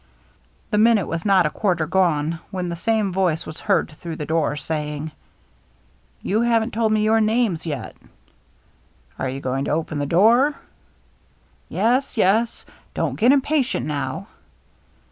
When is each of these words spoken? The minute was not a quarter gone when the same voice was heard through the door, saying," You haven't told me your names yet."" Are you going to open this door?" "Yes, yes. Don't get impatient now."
The 0.71 0.79
minute 0.79 1.05
was 1.05 1.25
not 1.27 1.45
a 1.45 1.51
quarter 1.51 1.85
gone 1.85 2.39
when 2.49 2.69
the 2.69 2.75
same 2.75 3.13
voice 3.13 3.45
was 3.45 3.59
heard 3.59 3.91
through 3.91 4.15
the 4.15 4.25
door, 4.25 4.55
saying," 4.55 5.11
You 6.23 6.41
haven't 6.41 6.73
told 6.73 6.91
me 6.91 7.03
your 7.03 7.21
names 7.21 7.67
yet."" 7.67 7.95
Are 9.19 9.29
you 9.29 9.39
going 9.41 9.65
to 9.65 9.71
open 9.71 9.99
this 9.99 10.09
door?" 10.09 10.55
"Yes, 11.69 12.17
yes. 12.17 12.65
Don't 12.95 13.19
get 13.19 13.31
impatient 13.31 13.85
now." 13.85 14.25